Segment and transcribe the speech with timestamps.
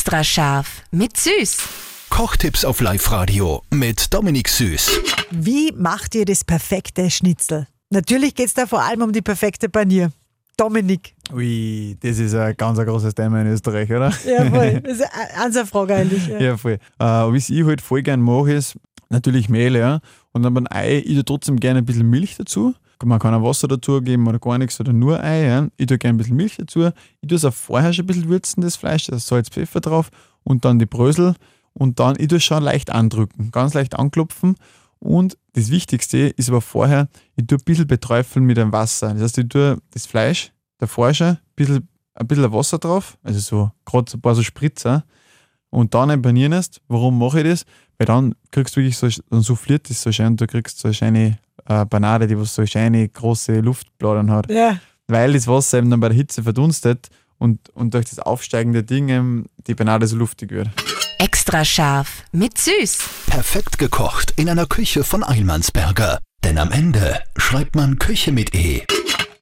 [0.00, 1.58] Extra scharf mit Süß.
[2.08, 4.98] Kochtipps auf Live-Radio mit Dominik Süß.
[5.30, 7.66] Wie macht ihr das perfekte Schnitzel?
[7.90, 10.10] Natürlich geht es da vor allem um die perfekte Panier.
[10.56, 11.14] Dominik.
[11.34, 14.10] Ui, das ist ein ganz ein großes Thema in Österreich, oder?
[14.26, 14.80] Ja, voll.
[14.84, 15.02] Das ist
[15.34, 16.26] eine eine Frage eigentlich.
[16.28, 16.40] Ja.
[16.40, 16.78] Ja, voll.
[16.98, 18.78] Äh, was ich halt voll gern mache, ist
[19.10, 20.00] natürlich Mehl, ja.
[20.32, 22.74] Und dann beim Ei, ich tue trotzdem gerne ein bisschen Milch dazu.
[23.02, 25.46] Man kann auch Wasser dazu geben oder gar nichts oder nur Ei.
[25.46, 25.68] Ja.
[25.76, 26.90] Ich tue gerne ein bisschen Milch dazu.
[27.20, 29.80] Ich tue es auch vorher schon ein bisschen würzen, das Fleisch, da ist Salz, Pfeffer
[29.80, 30.10] drauf
[30.44, 31.34] und dann die Brösel.
[31.72, 34.56] Und dann, ich tue es schon leicht andrücken, ganz leicht anklopfen.
[34.98, 39.14] Und das Wichtigste ist aber vorher, ich tue ein bisschen beträufeln mit dem Wasser.
[39.14, 43.38] Das heißt, ich tue das Fleisch davor schon ein bisschen, ein bisschen Wasser drauf, also
[43.38, 45.04] so gerade so ein paar so Spritzer
[45.70, 46.80] und dann ein Panieren erst.
[46.88, 47.64] Warum mache ich das?
[47.98, 50.94] Weil dann kriegst du wirklich so, dann souffliert das so schön, du kriegst so eine
[50.94, 54.50] schöne äh, Panade, die was so eine schöne große Luftbladern hat.
[54.50, 54.78] Ja.
[55.06, 59.08] Weil das Wasser eben dann bei der Hitze verdunstet und, und durch das aufsteigende Ding
[59.08, 60.68] eben die Panade so luftig wird.
[61.18, 62.98] Extra scharf mit Süß.
[63.26, 66.18] Perfekt gekocht in einer Küche von Eilmannsberger.
[66.44, 68.84] Denn am Ende schreibt man Küche mit E.